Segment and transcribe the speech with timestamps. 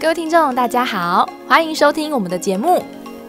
[0.00, 2.82] 各位听众，大家好，欢迎收听我们的节目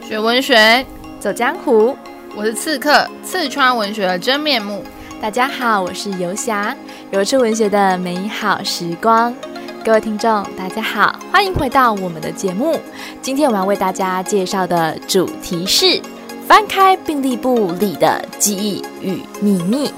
[0.08, 0.86] 《学文学
[1.20, 1.90] 走江湖》。
[2.34, 4.82] 我是刺客，刺穿文学的真面目。
[5.22, 6.74] 大家好，我是游侠，
[7.12, 9.36] 游出文学的美好时光。
[9.84, 12.80] 各位听众，大家好，欢迎回到我们的节目。
[13.22, 16.02] 今天我们要为大家介绍的主题是
[16.48, 19.92] 翻开病历簿里的记忆与秘密。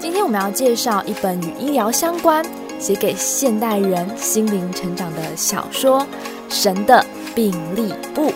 [0.00, 2.42] 今天我们要介绍一本与医疗相关。
[2.82, 6.00] 写给现代人心灵成长的小说
[6.48, 8.26] 《神的病历簿》。《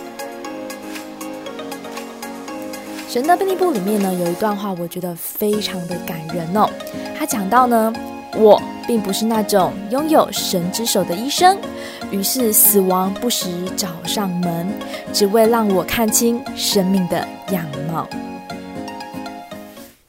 [3.09, 6.69] 神的病历簿》里面呢，有一段话，我觉得非常的感人哦。
[7.19, 7.93] 他讲到呢，
[8.37, 11.57] 我并不是那种拥有神之手的医生，
[12.09, 14.69] 于是死亡不时找上门，
[15.11, 18.07] 只为让我看清生命的样貌。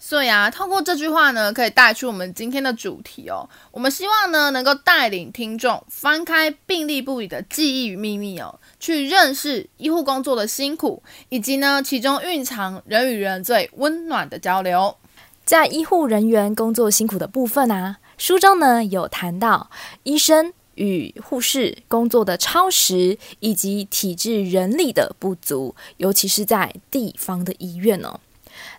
[0.08, 3.46] 所以啊，透过这句话呢，可以带出我们今天的主题哦。
[3.70, 14.96] 我们希望呢，能够带领听众翻开病历簿里的记忆与秘密哦，去认识医护工作的辛苦，以及呢，其中蕴藏人与人最温暖的交流。
[15.44, 19.68] 在医护人员工作辛苦的部分啊，书中呢有谈到
[20.04, 28.18] 医生与护士工作的超时，以及体制人力的不足，尤其是在地方的医院哦。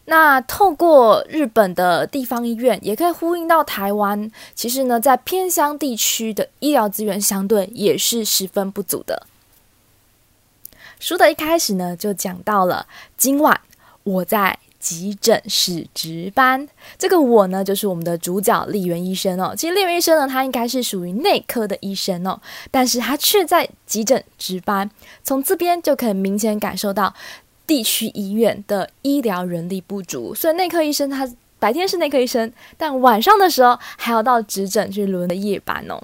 [0.10, 4.32] 那透过日本的地方医院，也可以呼应到台湾。
[4.56, 9.28] 其实呢，在偏乡地区的医疗资源相对也是十分不足的。
[11.00, 12.88] 书的一开始呢，就讲到了
[13.18, 13.62] 今晚
[14.02, 16.68] 我在急诊室值班。
[16.98, 19.54] 这个我呢，就是我们的主角立原医生哦。
[19.56, 24.90] 其实立原医生呢，他应该是属于内科的医生哦，但是他却在急诊值班。
[25.24, 27.14] 从这边就可以明显感受到。
[27.70, 36.02] 地区医院的医疗人力不足，所以内科医生他白天是内科医生，但晚上的时候还要到急诊去轮的夜班哦。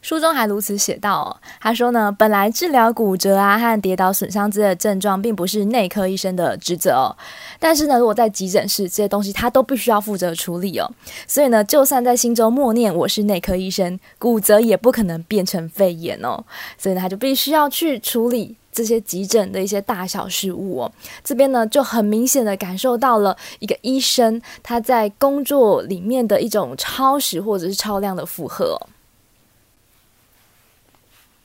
[0.00, 7.14] 书中还如此写道哦，他说呢，本来治疗骨折啊和跌倒损伤之类的症状，并不是内科医生的职责哦。
[7.58, 10.90] 但是呢，如果在急诊室，这些东西他都必须要负责处理哦。
[11.26, 16.42] 所以呢，就算在心中默念我是内科医生，骨折也不可能变成肺炎哦。
[16.78, 18.56] 所以呢，他就必须要去处理。
[18.72, 20.92] 这些急诊的一些大小事务哦，
[21.24, 28.80] 这边呢就很明显的感受到了一个医生他在工作里面的一种超时或者是超量的负荷。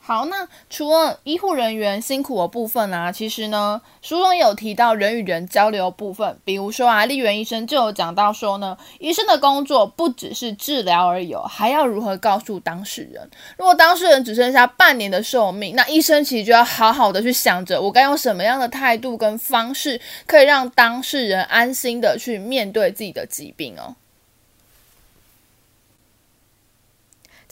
[0.07, 6.37] 好，那除了医护人员辛苦的部分啊，其实呢，书中有提到人与人交流部分。
[6.45, 13.27] 比如说啊，丽媛医生就有讲到说呢，医生的工作不只是治疗而已，还要如何告诉当事人。
[13.57, 23.95] 如果当事人只剩下半年的寿命，那医生其实就要好好的去想着，我该用什么样的态度跟方式，可以让当事人安心的去面对自己的疾病哦。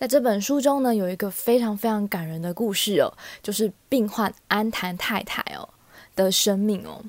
[0.04, 3.10] 在这本书中呢，有一个非常非常感人的故事哦，
[3.42, 5.70] 就是病患安谈太太哦
[6.14, 7.02] 的生命哦。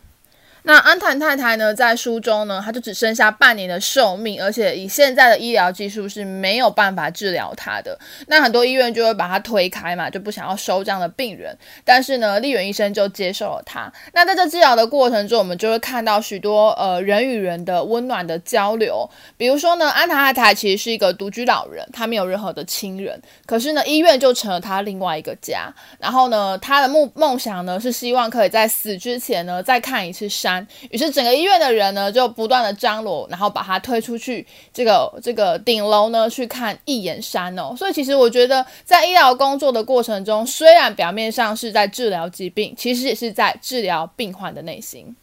[0.66, 7.98] 那安谈太太呢，在书中呢，她就只剩下半年的寿命，而且以现在的医疗技术是没有办法治疗她的。
[8.28, 11.54] 那很多医院就会把她推开嘛，就不想要收这样的病人。
[11.84, 13.92] 但是呢，丽媛医生就接受了她。
[14.14, 19.06] 那在这治疗的过程中，我们就会看到许多呃人与人的温暖的交流。
[19.36, 25.70] 比如说呢，安谈太太其实是一个独居老人，她没有任何的亲人，可是呢，医院就成了她另外一个家。
[25.98, 30.53] 然后呢，她的梦梦想呢，是希望可以在死之前呢，再看一次山。
[30.90, 37.74] 于是整个医院的人呢，就不断的张罗，然后把他推出去这个这个顶楼呢，去看一眼山哦。
[37.76, 45.16] 所以其实我觉得，在医疗工作的过程中，虽然表面上是在治疗疾病，其实也是在治疗病患的内心。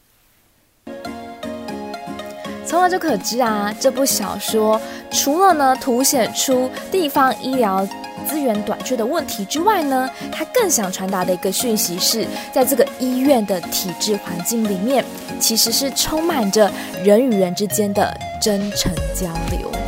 [2.72, 4.80] 从而就可知啊，这部小说
[5.12, 7.86] 除了呢凸显出地方医疗
[8.26, 15.04] 资源短缺的问题之外呢，他更想传达的一个讯息是，在这个医院的体制环境里面，
[15.38, 16.72] 其实是充满着
[17.04, 19.81] 人与人之间的真诚交流。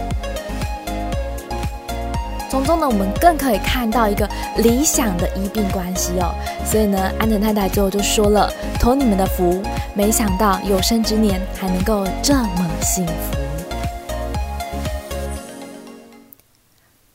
[2.54, 6.36] 从中呢，我们更可以看到一个理想的医病关系哦。
[6.64, 8.48] 所以呢，安藤太太最后就说了
[8.80, 9.60] ：“托你们的福，
[9.96, 13.14] 没想到有生之年还能够这么幸福。”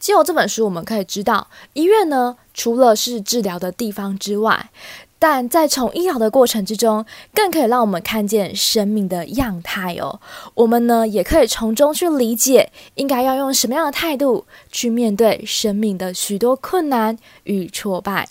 [0.01, 4.71] 借由这本书，我们可以知道，医院呢，除了是治疗的地方之外，
[5.19, 7.05] 但在从医疗的过程之中，
[7.35, 10.21] 更可以让我们看见生命的样态哦。
[10.55, 18.29] 我们呢，也可以从中去理解，应该要用什么样的态度去面对生命的许多困难与挫败。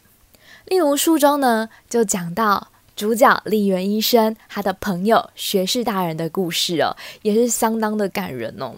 [0.66, 8.74] 例如书中呢，就讲到主角立原医生他的朋友学士大人的故事哦，也是相当的感人哦。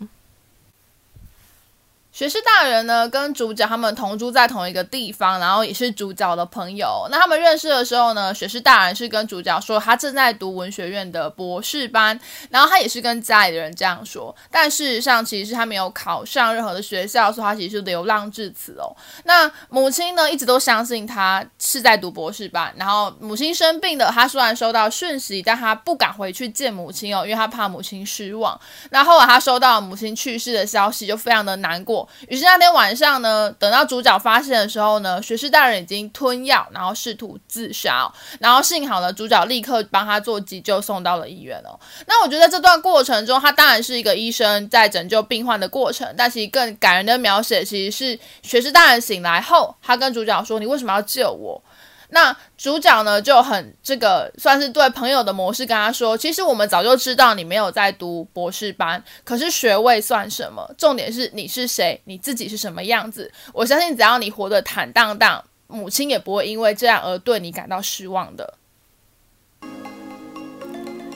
[2.19, 7.07] 学士大人呢，跟主角他们同住在同一个地方，然后也是主角的朋友。
[7.09, 12.19] 那他们认识的时候呢，学士大人是跟主角说他正在读文学院的博士班，
[12.49, 14.35] 然后他也是跟家里的人这样说。
[14.51, 18.93] 但事实上，其实是他没有考上任何的学校，所以他其实是流浪至此哦。
[19.23, 22.73] 那母亲呢，一直都相信他是在读博士班。
[22.75, 28.59] 然后母亲生病了，他虽然收到讯息，但他不敢回去见母亲哦，因为他怕母亲失望。
[28.89, 32.08] 那后来他收到母亲去世的消息，就非常的难过。
[32.27, 38.11] 于是那天晚上呢，等到主角发现的时候呢，学士大人已经吞药，然后试图自杀。
[38.39, 41.79] 然后幸好呢，主角立刻帮他做急救，送到了医院哦。
[42.07, 51.61] 那我觉得这段过程中，他当然是一个医生在拯救病患的过程，但其实更感人的描写，其实是学士大人醒来后，他跟主角说：“你为什么要救我？”
[52.09, 60.67] 那主角呢就很这个算是对朋友的模式跟他说，其实我们早就知道你没有在读博士班，可是学位算什么？
[60.77, 63.31] 重点是你是谁，你自己是什么样子。
[63.53, 68.55] 我相信只要你活得坦荡荡，母亲也不会因为这样而对你感到失望的。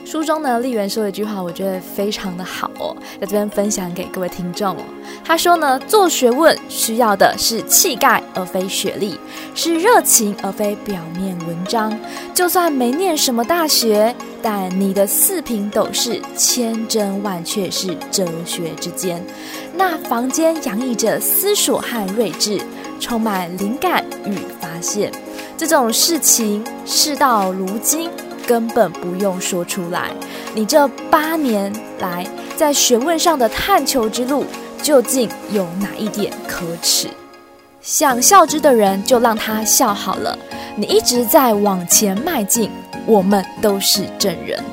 [0.06, 4.84] 书中呢，丽媛说了一句话，我觉得非常的好哦，在这边分享给各位听众哦。
[5.24, 9.18] 他说呢，做学问需要的是气概，而非学历；
[9.56, 11.98] 是热情，而非表面文章。
[12.34, 19.26] 就算没念什么大学，但你的四平斗室，千真万确是哲学之间。
[19.74, 22.62] 那房间洋溢着思索和睿智，
[23.00, 25.12] 充满灵感与发现。
[25.58, 28.12] 这种事情，事到如今。
[28.46, 30.12] 根本不用说出来，
[30.54, 32.26] 你这八年来
[32.56, 34.46] 在学问上的探求之路，
[34.82, 37.08] 究竟有哪一点可耻？
[37.82, 40.38] 想笑之的人就让他笑好了。
[40.76, 42.72] 你一直在往前迈进，
[43.06, 44.64] 我们都是证人。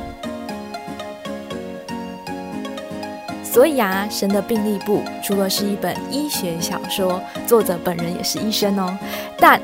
[3.43, 8.97] 所以啊，《神的病历簿》除了是一本医学小说，作者本人也是医生哦，
[9.39, 9.61] 但。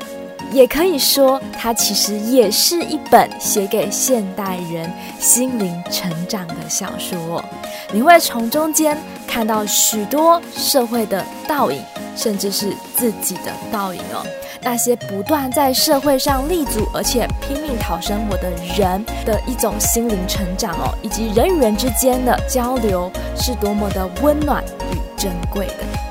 [0.51, 7.43] 也可以说，它其实也是一本写给现代人心灵成长的小说。
[7.91, 8.97] 你会从中间
[9.27, 11.81] 看到许多社会的倒影，
[12.15, 14.25] 甚至是自己的倒影哦。
[14.61, 26.06] 那些不断在社会上立足，而且拼命讨生活的人的一种心灵成长哦，以及人与人之间的交流，是多么的温暖与珍贵的。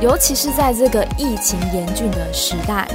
[0.00, 2.88] 尤其是在这个疫情严峻的时代，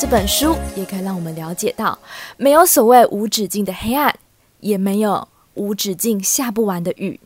[0.00, 1.96] 这本书也可以让我们了解到，
[2.36, 4.12] 没有所谓无止境的黑暗，
[4.58, 7.20] 也没有无止境下不完的雨。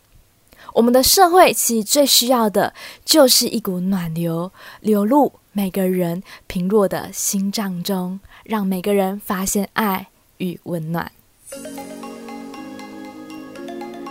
[0.75, 11.11] 我们的社会其实最需要的，就是一股暖流，流入每个人贫弱的心脏中，让每个人发现爱与温暖。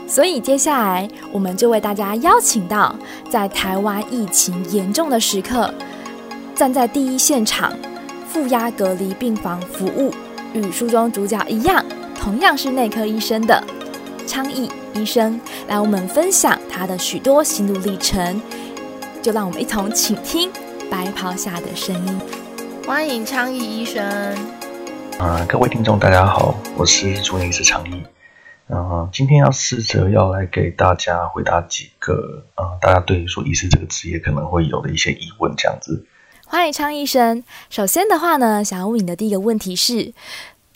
[0.08, 2.96] 所以接下来，我们就为大家邀请到
[3.30, 5.74] 在台湾疫情严重的时刻，
[6.54, 7.74] 站在第一现场，
[8.28, 10.14] 负压隔离病房服务，
[10.54, 11.84] 与书中主角一样，
[12.20, 13.64] 同样是内科医生的
[14.28, 18.42] 昌毅医生，来我们分享他的许多心路历程。
[19.22, 20.52] 就让我们一同倾听
[20.92, 22.22] 白袍下的声音。
[22.86, 24.04] 欢迎昌毅医生。
[25.18, 28.04] 啊、呃，各位听众，大家好，我是主治医师昌毅。
[28.76, 36.06] 嗯，今天要试着要来给大家回答几个啊、嗯，大家对于说医师这个职业可能会有的一些疑问，这样子。
[36.46, 37.44] 欢迎昌医生。
[37.70, 40.14] 首先的话呢，想要问你的第一个问题是：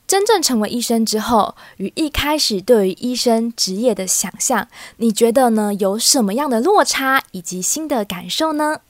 [0.06, 4.68] 真正成为医生之后，与一开始对于医生职业的想象，
[4.98, 5.74] 你觉得呢？
[5.74, 8.82] 有什么样的落差以及新的感受呢？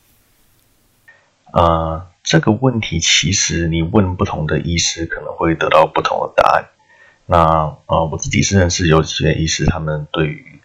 [1.53, 6.65] 呃，这个问题其实你问不同的医师，可能会得到不同的答案。
[7.29, 10.61] 那呃，我自己是认识有些医师，他们对于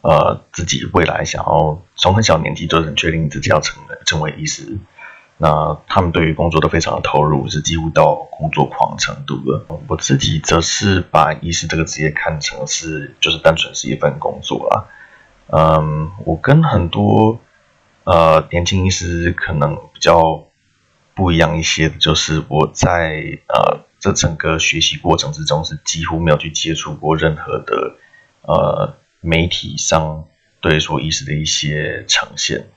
[0.00, 4.78] 呃自己未来想要从很小年纪就很确定自己要成为成为医师，
[5.38, 9.66] 那他们对于工作都非常的投入，是几乎到工作狂程度了。
[9.88, 14.84] 我自己则是把医师这个职业看成是就是单纯是一份工作啦。
[15.48, 17.40] 嗯，我跟很多
[18.04, 20.44] 呃年轻医师可能比较
[21.16, 23.84] 不一样一些，就是我在呃。
[24.04, 27.96] 这整个学习过程之中是几乎没有去接触过任何的
[28.42, 30.26] 呃媒体上
[30.60, 32.68] 对于说医师的一些呈现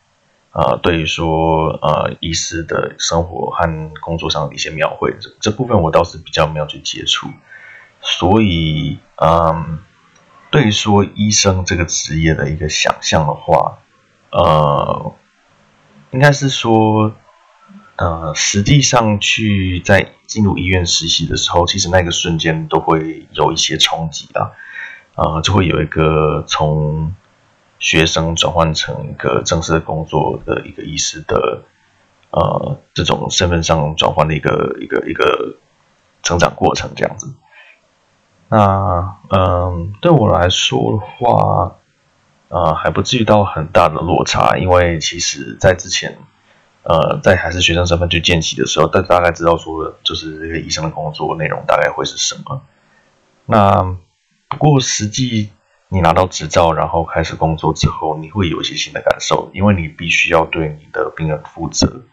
[0.52, 7.28] 啊、呃，对于说呃医师的生活和工作上的一些描绘，这这部分我倒是比较没有去接触，
[8.00, 9.80] 所以嗯，
[10.50, 13.80] 对于说医生这个职业的一个想象的话，
[14.32, 15.14] 呃，
[16.12, 17.14] 应该是说。
[17.98, 24.52] 呃，实际上去在进入医院实习的时候，其实那个瞬间都会有一些冲击啊，
[25.16, 27.14] 呃，就会有一个从
[27.80, 31.64] 学生转换成一个正式的工作的一个医师的
[32.32, 35.56] 呃这种身份上转换的一个一个一个
[36.22, 37.34] 成长过程这样子。
[38.50, 41.76] 那嗯，对我来说的话，
[42.50, 46.18] 呃，还不至于到很大的落差，因为其实在之前，
[46.90, 52.62] 呃，在还是学生身份去见习的时候，大大概知道说，就是这个医生的工作内容大概会是什么。
[53.46, 53.84] 那
[54.48, 55.50] 不过实际
[55.90, 62.04] 你拿到执照，然后开始工作之后，你会有一些新的感受，因为你必须要对你的病人负责。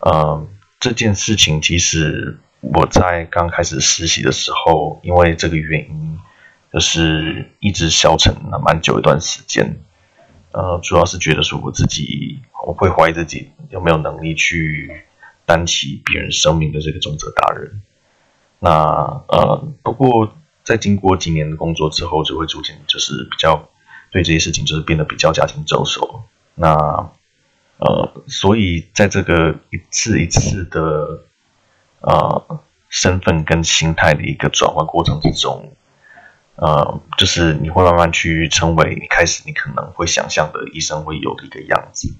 [0.00, 0.46] 呃，
[0.80, 2.38] 这件事情其实。
[2.60, 6.18] 我在刚开始实习的时候，因为这个原因，
[6.72, 9.78] 就是一直消沉了蛮久一段时间。
[10.56, 15.04] 呃，主要是觉得说我自己，我会怀疑自己有没有能力去
[15.44, 17.82] 担起别人生命的这个重责大任。
[18.58, 18.70] 那
[19.28, 20.34] 呃，不过
[20.64, 23.68] 在经过几年的工作之后，就会逐渐就是比较
[24.10, 26.22] 对这些事情就是变得比较驾轻就熟。
[26.54, 26.72] 那
[27.78, 31.22] 呃，所以在这个一次一次的。
[32.00, 35.72] 呃，身份跟心态的一个转换过程之中，
[36.56, 42.14] 呃，就是你会慢慢去成为一开始你可能会想象的医生会有的一个样子。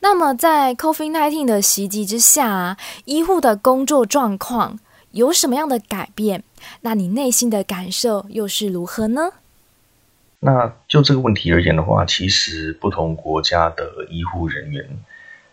[0.00, 4.78] 那么，在 COVID-19 的袭击之下，医护的工作状况
[5.10, 6.44] 有什么样的改变？
[6.82, 9.32] 那你内心的感受又是如何呢？
[10.40, 14.88] 那就这个问题而言的话，其实不同国家的医护人员。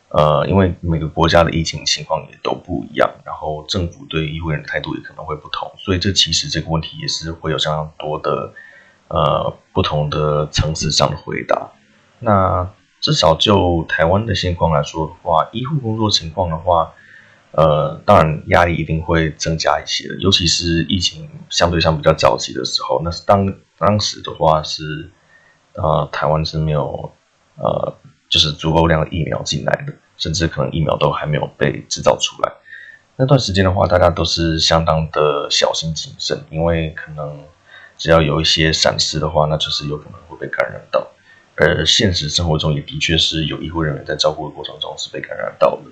[0.10, 8.54] 呃，因为每个国家的疫情情况也都不一样，然后政府对医护人的态度也可能会不同，所以这其实这个问题也是会有相当多的
[9.10, 11.72] 呃不同的层次上的回答。
[12.20, 12.70] 那
[13.02, 16.94] 至少就台湾的现况来说的话，医护工作情况的话，
[17.52, 25.10] 呃，当然压力一定会增加一些，尤其是疫情相对上比较早期的时候，那是当当时的话是
[25.74, 27.12] 呃台湾是没有
[27.58, 27.94] 呃
[28.30, 29.94] 就是足够量的疫苗进来的。
[30.18, 32.50] 甚至可能疫苗都还没有被制造出来，
[33.18, 37.44] 那段时间的话，大家都是相当的小心谨慎，因为可能
[37.98, 41.06] 只要有一些闪失的话，那就是有可能会被感染到。
[41.58, 45.84] 而现实生活中也的确是有医护人员在照顾的过程中是被感染到的。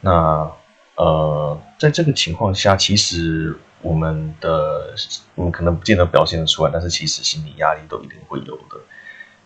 [0.00, 0.50] 那
[0.96, 4.94] 呃，在这个情况下，其实我们的
[5.34, 8.80] 我们可能不见得表现得出来，但是其实心理压力都一定会有的。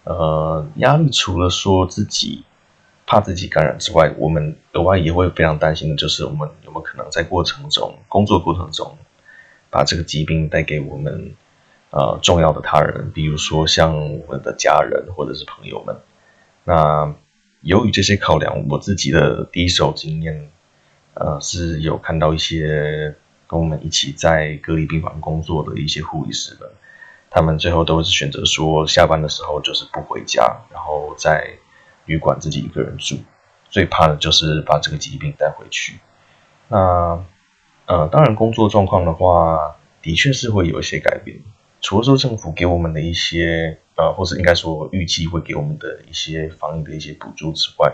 [0.07, 2.45] 呃，压力除了说自己。
[3.09, 8.99] 怕自己感染之外，我们额外也会非常担心的，就是我们有没有可能在过程中、工作过程中，
[9.71, 11.33] 把这个疾病带给我们
[11.91, 15.95] 呃重要的他人，比如说像我们的家人或者是朋友们。
[16.65, 17.15] 那
[17.61, 20.51] 由于这些考量，我自己的第一手经验，
[21.15, 23.15] 呃，是有看到一些
[23.47, 26.73] 跟我们一起在隔离病房工作的一些护理师的，
[27.37, 31.59] 他们最后都是选择说，下班的时候就是不回家，然后在。
[32.09, 33.17] 旅馆自己一个人住，
[33.69, 35.99] 最怕的就是把这个疾病带回去。
[36.69, 37.21] 那
[37.87, 41.37] 呃，当然工作状况的话，的确是会有一些改变。
[41.81, 47.93] 除了说政府给我们的一些呃，或是应该说预计会给我们的一些防疫的一些补助之外，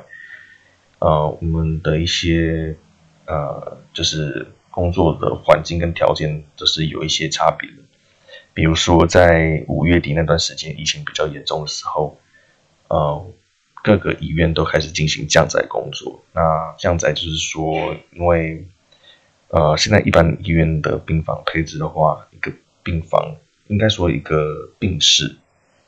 [0.99, 2.77] 呃，我们的一些
[3.25, 7.67] 呃，就是工作的环境跟条件都是有一些差别。
[8.55, 12.19] 比如说在五月底那段时间疫情比较严重的时候，
[12.89, 13.27] 呃。
[13.85, 16.23] 各个医院都开始进行降载工作。
[16.33, 18.65] 那降载就是说，因为
[19.49, 22.53] 呃，现在一般医院的病房配置的话，一个
[22.85, 23.35] 病房
[23.67, 25.35] 应该说一个病室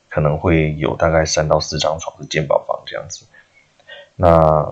[0.09, 3.25] 可能会有大概三到四张床的健保房这样子。
[4.17, 4.27] 那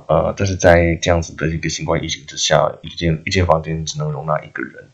[0.10, 4.90] 呃，但是在这样子的一个新冠疫情之下，一间一间房间只能容纳一个人。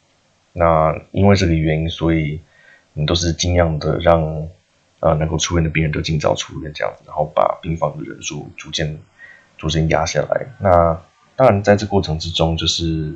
[0.54, 2.42] 那因为这个原因，所以
[2.94, 4.48] 你都是尽量的让。
[5.02, 9.00] 呃，能够出院的病人都尽早出院，这样子，然后把病房的人数逐渐、
[9.58, 10.46] 逐渐压下来。
[10.60, 11.02] 那
[11.38, 13.16] 当然，在这过程之中，就是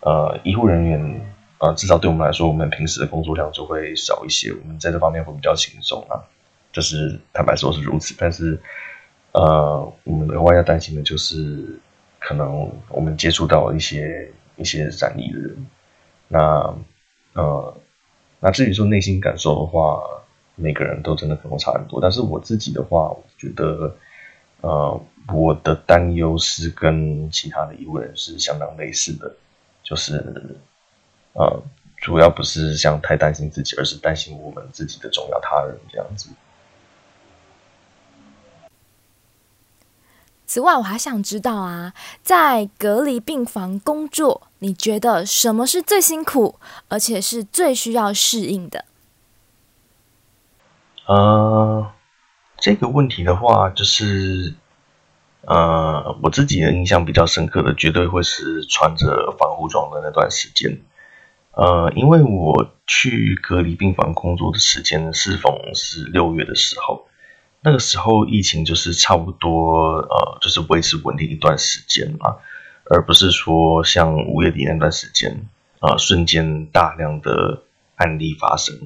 [0.00, 1.22] 呃，医护人员，
[1.56, 6.20] 呃，至少对我们来说，我们平时的工作量就会少一些，我们在这方面会比较轻松啊。
[6.70, 8.60] 就是坦白说是如此，但是
[9.32, 11.80] 呃，我们额外要担心的就是，
[12.18, 15.66] 可能我们接触到一些一些染疫的人。
[16.28, 16.76] 那
[17.32, 17.74] 呃，
[18.42, 20.02] 那至于说内心感受的话。
[20.54, 23.96] 每个人都真的跟我差很多，但是我自己的话，我觉得，
[24.60, 25.00] 呃，
[25.32, 29.34] 我的担忧是跟其他的医务人士相当类似的，
[29.82, 30.22] 就是，
[31.32, 31.62] 呃，
[31.96, 36.28] 主要不是像太担心自己，而是担心我们自己的重要他人这样子。
[40.46, 46.56] 此外，我还想知道啊，在隔离病房工作，你觉得什么是最辛苦，
[46.88, 48.84] 而且是最需要适应的？
[51.06, 51.90] 呃，
[52.58, 54.54] 这个问题的话，就是
[55.46, 60.80] 呃，我自己的印象比较深刻的，绝对会是穿着防护装的那段时间。
[61.52, 67.06] 呃，因为我去隔离病房工作的时间适逢是六月的时候，
[67.64, 72.36] 那个时候疫情就是差不多呃，就是维持稳定一段时间嘛，
[72.90, 75.48] 而不是说像五月底那段时间，
[75.80, 77.62] 呃，瞬间大量的
[77.94, 78.76] 案例发生。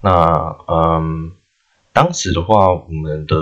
[0.00, 1.32] 那嗯，
[1.92, 3.36] 当时的话，我们的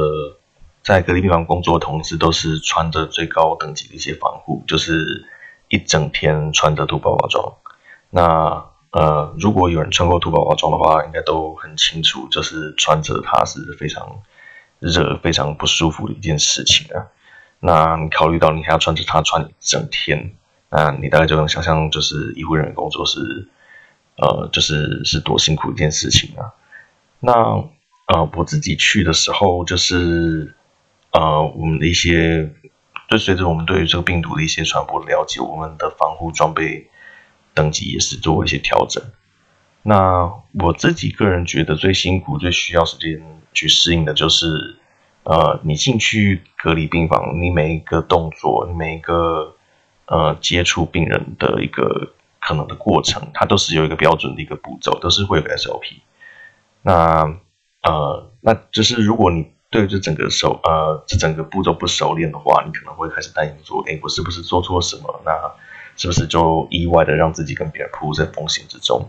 [0.82, 5.24] 在隔离病房工作的同事都是穿着最高等级的一些防护，就是
[5.68, 7.54] 一整天穿着兔宝宝装。
[8.10, 14.20] 那呃，如果有人穿过兔宝宝装的话，应该都很清楚，就是穿着它是非常
[14.82, 17.06] 热、非常不舒服的一件事情啊。
[17.60, 20.34] 那你考虑到你还要穿着它穿一整天，
[20.68, 23.48] 那你大概就能想象，就是医护人员工作是
[24.16, 26.52] 呃，就是是多辛苦一件事情啊。
[27.20, 27.32] 那
[28.12, 30.54] 呃，我自己去的时候，就是
[31.12, 32.52] 呃，我们的一些，
[33.08, 36.88] 就随着我们对于这个病毒的一些传播了解，我们的防护装备。
[37.54, 39.04] 等级也是做一些调整。
[39.82, 43.20] 那我自己个人觉得最辛苦、最需要时间
[43.52, 44.76] 去适应的，就是
[45.24, 49.56] 呃，你进去隔离病房，你每一个动作、你每一个
[50.06, 56.00] 呃接触病人的一个可能的过程，它都是有一个标准的一个步骤，都是会有 SOP。
[56.82, 57.36] 那
[57.82, 65.20] 呃，那就是如果你对这整个手呃这整个步骤不熟练的话，你可能会开始担心说，哎，我是不是做错什么？
[65.24, 65.32] 那
[65.96, 69.08] 是不是就意外的让自己跟别人扑在风险之中？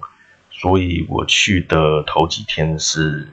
[0.63, 3.27] 所以我去的头几天是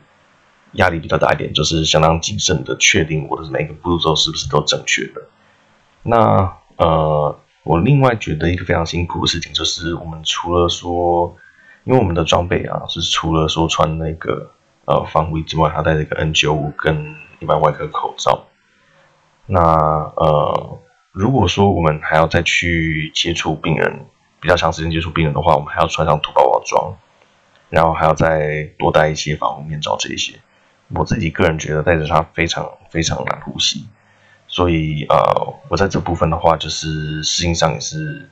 [0.73, 5.23] 压力比较大一点，就是相当谨慎的确定我的每个步骤是不是都正确的。
[6.03, 11.37] 那呃，我另外觉得一个非常辛苦的事情就是，我们除了说，
[11.85, 14.51] 因为我们的装备啊是除了说穿那个
[14.87, 18.43] 呃防护衣之外，还带着一个 N95 跟一般外科口罩。
[19.47, 20.81] 那呃。
[21.13, 24.07] 如果说我们还要再去接触病人，
[24.40, 26.97] 比较长时间接触病人的话，我们还要穿上土包包装，
[27.70, 30.35] 然后还要再多戴一些防护面罩这一些。
[30.94, 33.87] 我自己个人觉得戴着它非常非常难呼吸，
[34.46, 38.28] 所以呃，我在这部分的话，就是适应上也是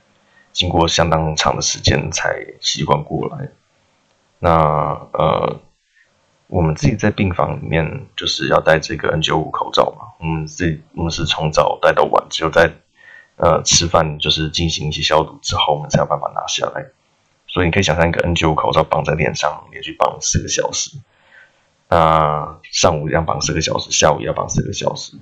[0.52, 3.48] 经过相当长的时间才习惯过来。
[4.38, 4.50] 那
[5.12, 5.60] 呃。
[6.50, 12.72] 我们自己在病房里面就是要戴这个 N95 口罩嘛，我们自己我们是从早戴到晚，只有在
[13.36, 16.86] 呃吃饭就是进行一些消毒之后，我们才有办法拿下来。
[17.58, 20.96] 所以你可以想象一个 N95 口罩绑在脸上，连续绑四个小时，
[21.88, 25.16] 那上午要绑四个小时，下午也要绑四个小时，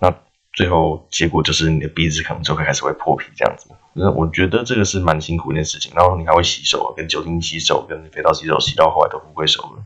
[0.00, 0.12] 那
[0.52, 3.70] 最后结果就是你的鼻子可能就会开始会破皮这样子。
[3.92, 9.84] 那我觉得这个是蛮辛苦一件事情，然后你还会洗手，跟酒精洗手，跟肥皂洗手，洗到后来都不会手了。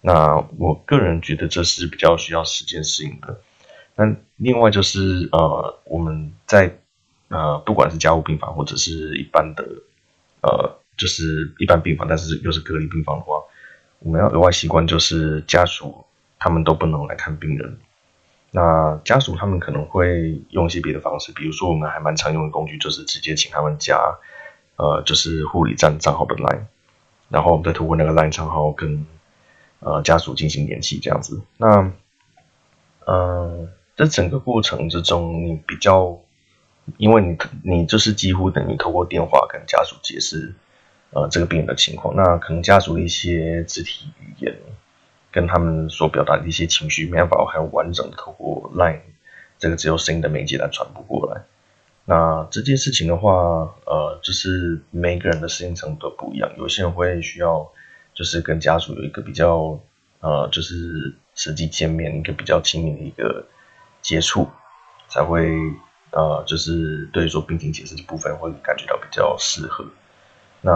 [0.00, 3.42] 那我个人觉得这是比较需要时间适应的。
[3.94, 6.78] 那另外就是呃，我们在
[7.28, 9.62] 呃，不管是加护病房或者是一般的
[10.42, 13.42] 呃，就是一般病房，但是又是隔离病房的话，
[14.00, 16.04] 我们要额外习惯就是家属
[16.38, 17.78] 他们都不能来看病人。
[18.52, 23.98] 那家属他们可能会用一些别的方式，比如说我们还蛮常用的工具就是直接请他们加
[24.76, 26.64] 呃，就是护理站账号的 line，
[27.28, 29.06] 然后我们再通过那个 line 账号跟。
[29.82, 31.94] 呃，家属进行联系这样子，那，嗯、
[33.06, 36.20] 呃，这整个过程之中，你比较，
[36.98, 40.54] 因为你你就是几乎等于透过电话跟家属解释，
[41.10, 44.56] 呃，这个病人的情况，那可能家属的一些肢体语言
[45.30, 49.00] 跟他们所表达的一些情绪，没办法很完整的透过 Line
[49.58, 51.42] 这个只有声音的媒介来传播过来。
[52.04, 57.70] 那这件事情的话，呃，就是每个人的适应程度不一样，有些人会需要。
[58.12, 59.80] 就是跟家属有一个比较，
[60.18, 63.46] 呃，就是实际见面一个比较亲密的一个
[64.02, 64.48] 接触，
[65.08, 65.48] 才会
[66.12, 69.84] 呃，就是对于说病情解释的部分会感觉到比较适合。
[70.60, 70.72] 那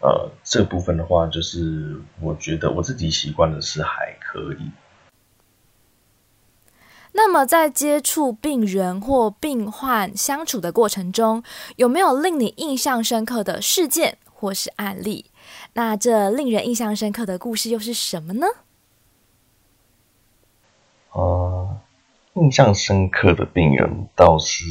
[0.00, 4.70] 呃，这部分的话，就是我觉得我自己习惯的是还可以。
[7.12, 11.42] 那么在接触病人或病患相处的过程中，
[11.76, 15.30] 有没有令你印象深刻的事件或是案例？
[15.72, 18.46] 那这令人印象深刻的故事又是什么呢？
[21.12, 21.80] 呃，
[22.36, 24.64] 印象深刻的病人倒是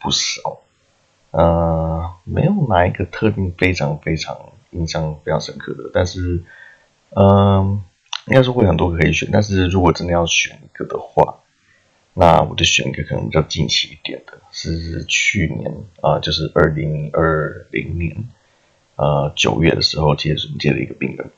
[0.00, 0.60] 不少，
[1.30, 4.36] 呃，没有哪一个特定非常非常
[4.70, 6.42] 印象非常深刻的，但是，
[7.10, 7.82] 嗯、
[8.26, 11.38] 应该是会很多可以选，但是如果真的要选一个的话，
[12.14, 18.28] 那我就选一个可能比较近期一点的，是去年啊、呃，就是二零二零年。
[18.94, 21.30] 呃，九月的时候接接了一个病人，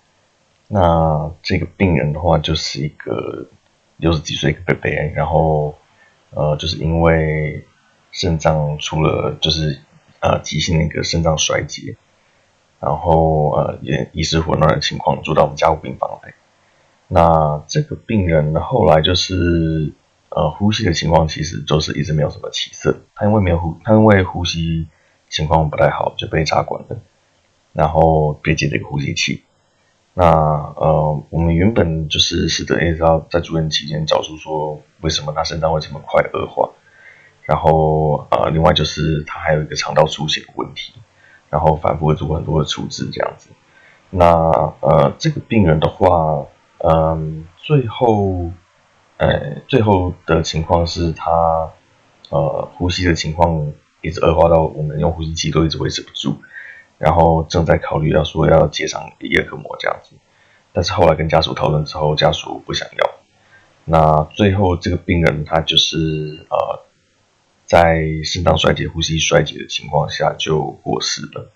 [0.66, 3.46] 那这个病人的话，就是一个
[3.96, 5.76] 六十几岁一个伯伯，然后
[6.30, 7.64] 呃，就是因为
[8.10, 9.80] 肾脏出了就是
[10.20, 11.96] 呃急性那个肾脏衰竭，
[12.80, 16.34] 然后呃也意识混乱的情况，住到我们加护病房来。
[17.06, 19.92] 那这个病人后来就是
[20.30, 24.88] 呃呼吸的情况其实就是一直没有什么起色，他因为没有呼，他因为呼吸
[25.28, 26.98] 情况不太好就被插管了，
[27.72, 29.44] 然后被接这个呼吸器。
[30.14, 36.70] 那呃我们原本就是试着一直要在住院期间找出说为什么他肾脏会这么快恶化，
[37.42, 40.94] 然后呃另外就是他还有一个肠道出血的问题，
[41.50, 43.50] 然后反复做过很多的处置这样子。
[44.10, 44.26] 那
[44.80, 46.46] 呃这个病人的话。
[46.86, 48.50] 嗯，最后，
[49.16, 51.30] 呃，最后的情况是他，
[52.28, 53.72] 呃，呼吸的情况
[54.02, 56.36] 一直恶化到我们用呼吸机都一直维持不住，
[56.98, 60.16] 然后正在考虑要说要接上叶克膜这样子，
[60.72, 63.10] 但是后来跟家属讨论之后，家属不想要。
[63.84, 66.80] 那最后这个病人他就是呃，
[67.64, 71.50] 在肾脏衰竭、呼吸衰竭的情况下就过世了。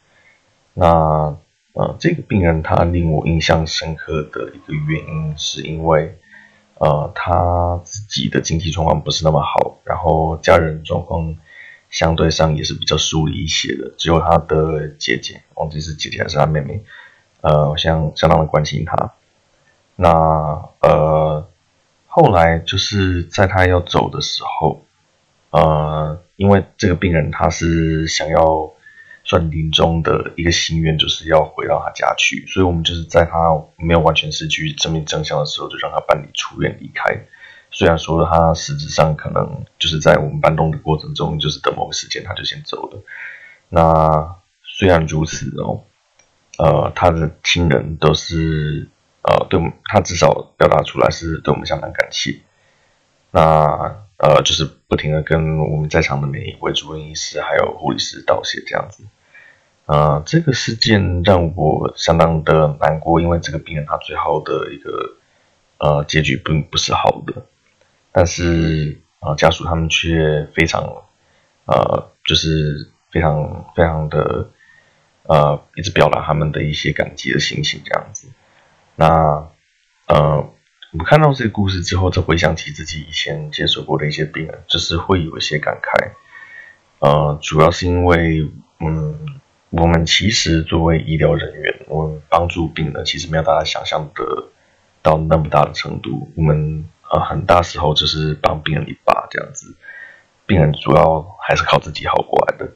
[0.75, 1.37] 那。
[1.75, 6.13] 呃，这个病人他令我印象深刻的一个原因，是因为，
[6.75, 11.37] 呃，他自己的经济状况不是那么好，然后家人状况
[11.91, 16.83] 相对上也是比较疏离一些的，只有他的姐姐，忘记是姐姐还是他妹妹，
[17.41, 19.13] 呃，相相当的关心他。
[19.97, 20.09] 那
[20.81, 21.49] 呃，
[22.07, 24.85] 后来就是在他要走的时候，
[25.51, 28.73] 呃，因为这个病人他是想要。
[29.25, 37.15] 算临终的一个心愿，就是要回到他家去，所以我们就是在他没有完全失去生命征象的时候，就让他办理出院离开。
[37.71, 43.03] 虽然说他实质上可能就是在我们搬动的过程中，就是等某个时间他就先走了。
[43.69, 45.85] 那虽然如此哦，
[46.59, 48.89] 呃，他的亲人都是
[49.23, 52.41] 呃，对我们，他至少表达出来是对我们相当感谢。
[53.31, 59.05] 那呃，就是不停的跟我们在场的每一位住院医师还有护理师道谢，这样子。
[59.85, 65.17] 呃，这个事件让我相当的难过，因为这个病人他最后的一个
[65.79, 67.47] 呃结局并不是好的，
[68.13, 70.83] 但是呃家属他们却非常
[71.67, 74.51] 呃就是非常非常的
[75.25, 78.29] 呃一直表达他们的一些感激的心情这样子。
[78.97, 79.49] 那
[80.07, 80.51] 呃
[80.93, 86.13] 我们看到这个故事之后，再回想起自己以前接触过的一些病人，就是会有一些感慨。
[87.01, 89.41] 呃，主要是因为嗯。
[89.71, 94.49] 我们其实作为医疗人员，我们帮助病人其实没有大家想象的
[95.03, 96.33] 到那么大的程度。
[96.35, 99.77] 我们呃很大时候就是帮病人一把这样子，
[100.47, 102.73] 病人主要还是靠自己好过来的。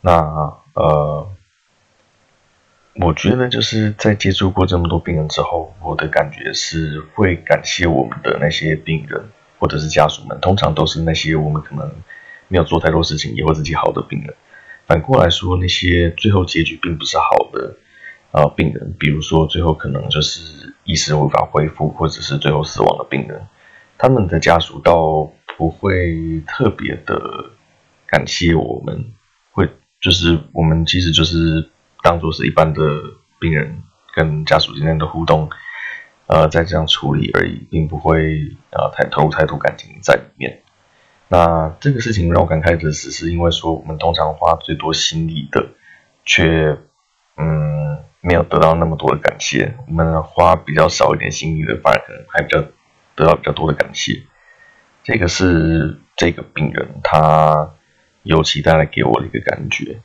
[0.00, 0.12] 那
[0.74, 1.28] 呃，
[2.94, 11.90] 我觉得就是在接触过这么多病人之后，我的感觉是会感谢我们的那些病人或者是家属们，通常都是那些我们可能
[12.48, 14.34] 没有做太多事情也会自己好的病人。
[14.86, 17.74] 反过来说，那些最后结局并不是好的、
[18.30, 23.48] 呃、病人，比如说最后可能就是意识无法恢复，或者是最后死亡的病人，
[23.98, 27.18] 他们的家属倒不会特别的
[28.06, 29.12] 感谢我们，
[29.52, 29.68] 会
[30.00, 31.70] 就是我们其实就是
[32.02, 32.80] 当做是一般的
[33.40, 33.82] 病人
[34.14, 35.48] 跟家属之间的互动，
[36.26, 38.38] 呃，在这样处理而已，并不会
[38.70, 40.62] 啊、呃、太投入太多感情在里面。
[41.28, 45.70] 那这个事情让我感慨的是，是因为说我们通常花最多心力的，
[46.24, 46.78] 却
[47.36, 52.62] 嗯没有得到那么多的感谢；我们花比较少一点心力的，反而可能还比较
[53.16, 54.22] 得到比较多的感谢。
[55.02, 57.70] 这个是这个病人他
[58.22, 60.00] 尤其带来给我的一个感觉。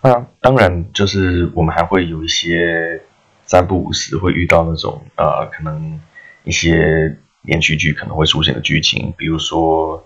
[0.00, 3.02] 那当然就是我们还会有一些
[3.44, 6.00] 三不五时会遇到那种呃可能
[6.44, 7.18] 一些。
[7.46, 10.04] 连续剧可能会出现的剧情，比如说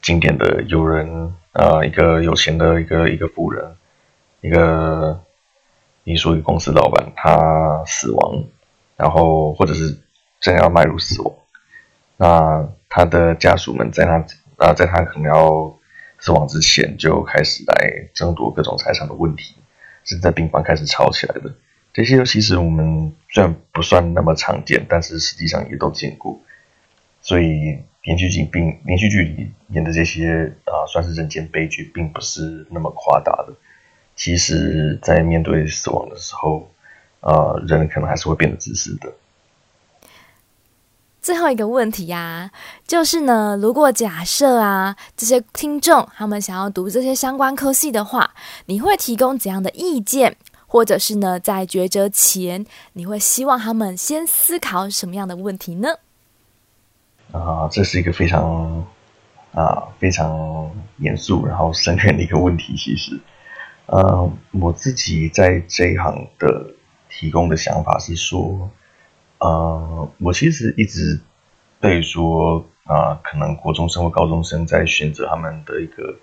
[0.00, 3.76] 经典的有人啊、呃，一个有钱的一个一个富人，
[4.40, 5.22] 一个
[6.02, 8.46] 你说一个公司老板他死亡，
[8.96, 9.96] 然后或者是
[10.42, 11.34] 正要迈入死亡，
[12.18, 14.22] 那他的家属们在他
[14.58, 15.74] 啊在他可能要
[16.18, 19.54] 死亡之前就开始来争夺各种财产的问题，
[20.04, 21.54] 是在病房开始吵起来的。
[21.92, 26.40] 这些其实我们虽然不算那么常见，但是实际上也都见过。
[27.20, 33.54] 所以连续剧并连续剧里演的这些啊，算是人间悲剧，并不是那么夸大的。
[34.16, 36.68] 其实，在面对死亡的时候，
[37.20, 39.12] 啊，人可能还是会变得自私的。
[41.22, 42.50] 最后一个问题呀、
[42.84, 48.34] 就是呢，如果假设啊，这些听众他们想要读这些相关科系的话，
[48.66, 50.36] 你会提供怎样的意见？
[50.66, 55.90] 或者是呢，在抉择前，你会希望他们先思考什么样的问题呢？
[57.30, 58.84] 啊，这是一个非常
[59.52, 62.74] 啊非常严肃然后深远的一个问题。
[62.76, 63.20] 其实，
[63.86, 66.66] 呃，我自己在这一行的
[67.08, 68.68] 提供的想法是说，
[69.42, 71.20] 呃，我其实一直
[71.80, 76.16] 对说啊，可能国中生或高中生在选择他们的一个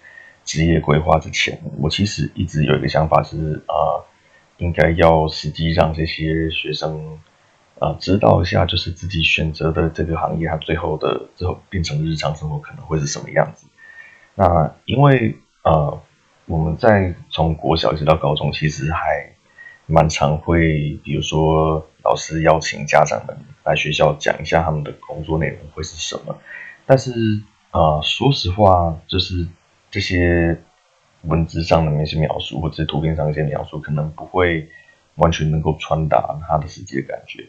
[0.46, 4.02] 职业规划之前，我其实一直有一个想法是啊，
[4.58, 7.20] 应该要实际让这些学生。
[7.82, 13.68] 啊，知道一下就是自己选择的这个行业，它最后的最后变成日常生活可能会是什么样子。
[14.36, 15.98] 那因为呃，
[16.46, 19.34] 我们在从国小一直到高中，其实还
[19.86, 26.38] 蛮常会，比如说老师邀请家长们来学校讲一下他们的工作内容会是什么。
[26.86, 27.12] 但是
[27.72, 29.46] 啊、说实话，就是
[29.92, 30.60] 这些
[31.22, 34.68] 文字上的那些描述，或者图片上一些描述，可能不会
[35.16, 37.46] 完全能够传达他的实际的感觉。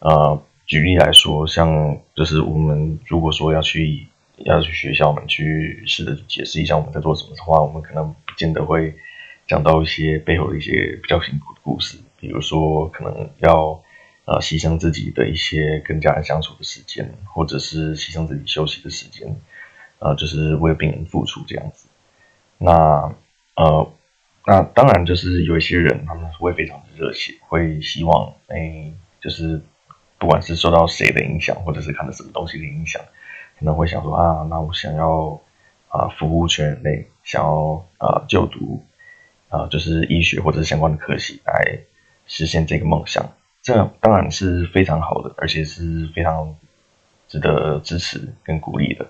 [0.00, 4.06] 呃，举例来说，像就是我们如果说要去
[4.44, 8.94] 要去学校，我们去试着解释一下我们在做什么的话，我们可能不见得会
[9.46, 13.82] 讲到一些背后的一些比较辛苦的故事，比如说可能要
[14.24, 19.36] 呃牺牲自己的一些跟家人相处的时间，或者是牺牲自己休息的时间，
[19.98, 21.88] 呃，就是为病人付出这样子。
[22.58, 23.14] 那
[23.54, 23.92] 呃，
[24.46, 29.62] 那当然就是有一些人他们会非常的热血，会希望哎，就是。
[30.20, 33.00] 不管是受到谁的影响，或者是看到什么东西的影响，
[33.56, 35.40] 可能会想说啊，那我想要
[35.86, 38.82] 啊服务全人类，想要啊就读
[39.48, 41.78] 啊就是医学或者是相关的科系来
[42.28, 46.54] 实现这个梦想，这当然是非常好的，而且是非常
[47.26, 49.06] 值得支持跟鼓励的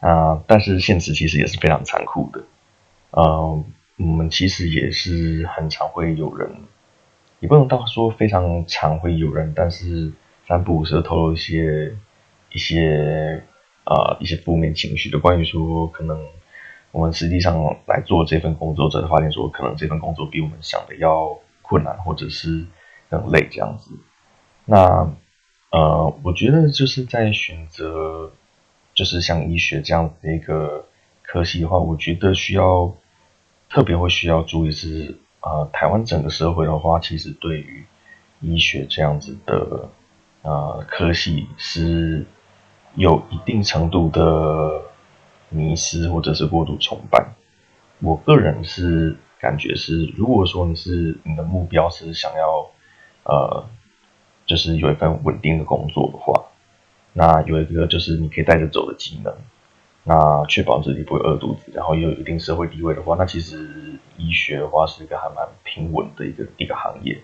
[0.00, 0.42] 啊。
[0.48, 2.42] 但是现实其实也是非常残酷的，
[3.12, 3.64] 嗯、
[3.98, 6.50] 我们其实也是很常会有人。
[7.40, 10.12] 也不能到说非常常会有人，但是
[10.46, 11.92] 三不五时透露一些
[12.52, 13.42] 一些
[13.82, 16.24] 啊、一些负面情绪的，关于说可能
[16.92, 21.36] 我们实际上来做这份工作，才发现说可能这份工作比我们想的要
[21.72, 22.66] 困难，或者是
[23.08, 23.90] 很累这样子。
[24.66, 25.10] 那
[25.70, 28.30] 呃，我觉得就是在选择
[28.94, 30.84] 就是像医学这样子的一个
[31.22, 32.94] 科系的话，我觉得需要
[33.70, 35.18] 特别会需要注意是。
[35.44, 37.84] 啊、呃，台湾整个社会的话，其实对于
[38.40, 39.88] 医学这样子的
[40.42, 42.24] 呃科系是
[42.94, 44.80] 有一定程度的
[45.48, 47.26] 迷失或者是过度崇拜。
[47.98, 52.70] 我个人是感觉是，如果说你是你的目标是想要
[53.24, 53.66] 呃，
[54.46, 56.44] 就是有一份稳定的工作的话，
[57.12, 59.34] 那有一个就是你可以带着走的技能。
[60.04, 67.22] 那确保自己不会饿肚子，然后又有一定社会地位的话，那其实医学的话是一个还蛮平稳的一个一个行业。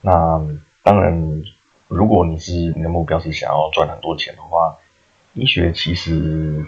[0.00, 0.40] 那
[0.84, 1.42] 当然，
[1.88, 4.76] 如果你是你的目标是想要赚很多钱的话，
[5.34, 6.64] 医学其实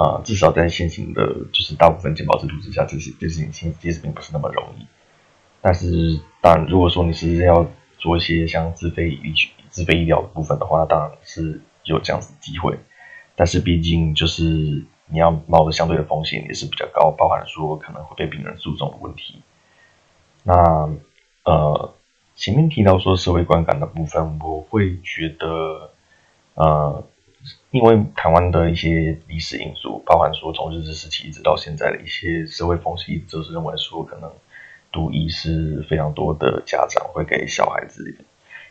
[0.00, 4.86] 啊、至少在现行的就是大部分健保制度之下，这些这些事情其实并不是那么容易。
[5.60, 7.66] 但是，当然，如果说你是要
[7.98, 9.34] 做一些像自费医、
[9.68, 12.78] 自费医疗的部分的话，那当然是有这样子机会。
[13.36, 14.42] 但是毕竟就是
[15.06, 19.42] 你要冒的相对的风险也是比较高，包含说可能会被病人诉讼的问题。
[20.44, 20.88] 那
[21.44, 21.94] 呃
[22.36, 25.90] 前面提到说社会观感的部分，我会觉得
[26.54, 27.04] 呃
[27.70, 34.30] 因为台湾的一些历史因素，包含说从日治时期一直到现在的一些社会风气，就是认为说可能
[34.92, 38.16] 读医是非常多的家长会给小孩子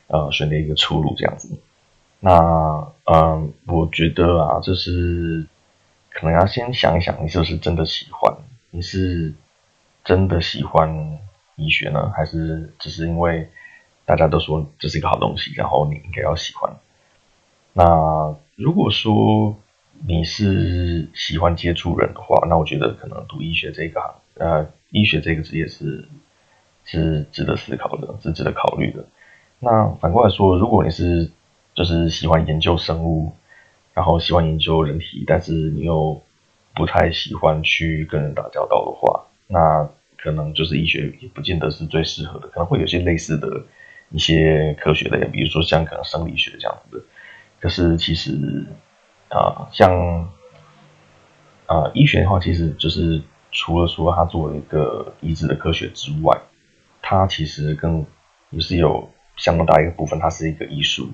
[0.07, 1.57] 呃选择一个出路这样子。
[2.19, 5.47] 那嗯，我觉得啊，就是
[6.09, 8.35] 可能要先想一想，你是不是真的喜欢？
[8.71, 9.33] 你是
[10.03, 11.17] 真的喜欢
[11.55, 13.49] 医学呢，还是只是因为
[14.05, 16.75] 大家都说这是一个好东西，然后你应该要喜欢？
[17.71, 19.57] 那如果说
[20.05, 26.05] 你是喜欢接触人的话，那我觉得可能读医学这个行，呃，医学这个职业是
[26.83, 29.05] 是值得思考的，是值得考虑的。
[29.59, 31.31] 那反过来说，如果你是
[31.73, 33.31] 就是喜欢研究生物，
[33.93, 36.21] 然后喜欢研究人体，但是你又
[36.75, 42.49] 不太喜欢去跟人打交道的话，那可能就是医学也不见得是最适合的。
[42.49, 43.63] 可能会有些类似的
[44.11, 47.03] 一些科学类，比如说像可能生理学这样子的。
[47.59, 48.65] 可是其实
[49.29, 50.29] 啊、像
[51.65, 56.39] 啊、医学的话，其实就是除了说它作为一个医治的科学之外，
[57.01, 58.05] 它其实更
[58.49, 61.09] 也是有相当大一个部分，它是一个艺术。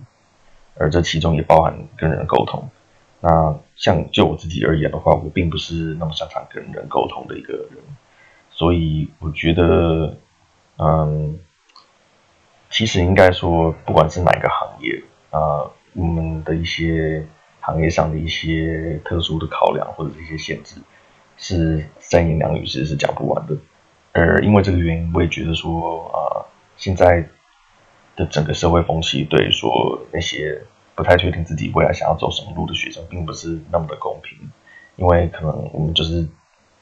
[0.78, 2.70] 而这其中也包含跟人沟通。
[3.22, 7.82] 那像就我自己而言的话，我并不是那么擅长跟人沟通的一个人，
[8.52, 10.18] 所以我觉得
[10.78, 11.40] 嗯，
[12.70, 17.26] 其实应该说，不管是哪个行业啊、我们的一些
[17.60, 20.76] 行业上的一些特殊的考量或者是一些限制，
[21.38, 23.56] 是三言两语其实是讲不完的。
[24.12, 26.46] 而因为这个原因，我也觉得说啊、
[26.78, 27.28] 现在
[28.16, 30.62] 的整个社会风气对说那些
[30.94, 34.38] 不太确定自己未来想要走什么路的学生，并不是那么的公平，
[34.96, 36.28] 因为可能我们就是。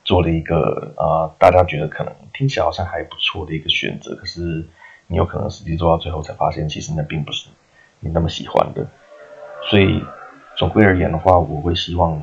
[0.06, 4.68] 做了一个啊、大家觉得可能听起来好像还不错的一个选择，可是
[5.08, 7.48] 你有可能实际做到最后才发现，其实那并不是
[8.02, 8.86] 你那么喜欢的。
[9.70, 10.04] 所以
[10.58, 12.14] 总归而言的话，我会希望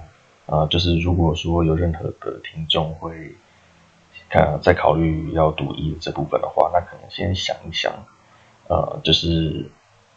[0.47, 3.35] 啊、呃，就是如果说有任何的听众会
[4.29, 7.93] 看在考虑要读医的这部分的话，那可能先想一想，
[8.69, 9.69] 呃，就是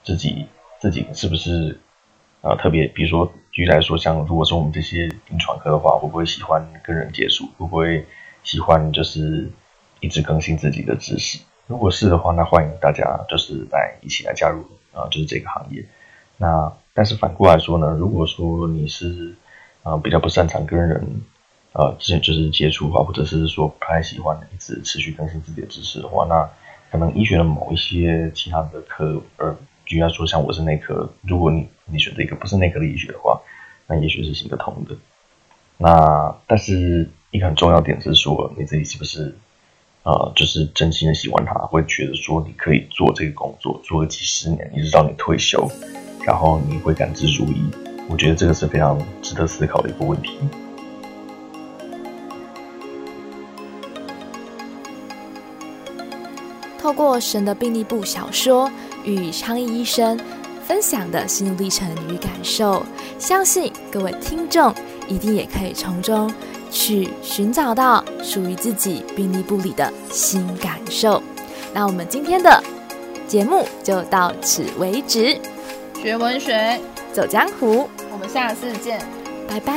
[0.04, 0.48] 自己
[0.80, 1.80] 自己是不是。
[2.44, 7.46] 啊，特别比如说，举例来说，像如果说我们这些临床科的话，会不会喜欢跟人接触？
[7.58, 8.06] 会不会
[8.44, 9.50] 喜欢就是
[10.02, 11.40] 一直更新自己的知识？
[11.68, 15.86] 如果是的话，那欢迎大家就是来一起来加入啊，就是这个行业。
[16.36, 19.36] 那但是反过来说呢，如果说你是
[19.84, 21.22] 啊比较不擅长跟人
[21.72, 26.50] 啊之前就是接触的话，或者是说不太喜欢一直持续更新自己的知识的话，那
[26.92, 29.56] 可能医学的某一些其他的科呃。
[29.86, 33.42] 举例说，像我是内科，如果你你选择一个不是内科的医学的话，
[33.86, 34.96] 那也许是行得通的。
[35.78, 39.36] 那但是一个很重要点是说，你自己是不是
[40.04, 45.70] 啊、呃，就是真心的喜欢它，会觉得说你可以做这个工作做个几十年，一直到你退休，
[46.26, 47.66] 然后你会感知如意。
[48.10, 50.38] 我觉得这个是非常值得思考的一个问题。
[56.78, 58.70] 透过《神的病历簿》小说
[59.06, 60.20] 与昌毅医生
[60.66, 62.86] 分享的心路历程与感受，
[63.18, 64.74] 相信各位听众
[65.08, 66.30] 一定也可以从中
[66.70, 71.24] 去寻找到属于自己病历簿里的新感受。
[71.74, 72.62] 那我们今天的
[73.30, 75.40] 节目就到此为止。
[76.04, 76.78] 学文学，
[77.14, 79.00] 走江湖，我们下次见，
[79.48, 79.74] 拜拜。